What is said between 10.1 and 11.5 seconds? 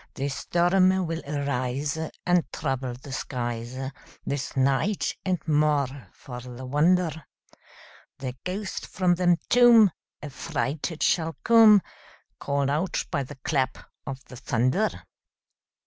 Affrighted shall